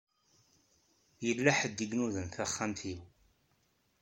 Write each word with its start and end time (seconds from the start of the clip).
Yella 1.25 1.51
ḥedd 1.59 1.77
i 1.83 1.85
inudan 1.91 2.27
taxxamt-iw. 2.29 2.99